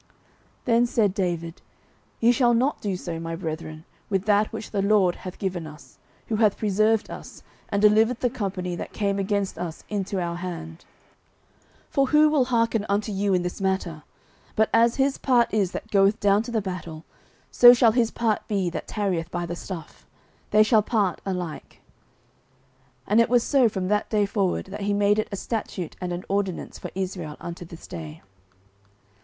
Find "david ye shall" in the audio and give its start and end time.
1.13-2.55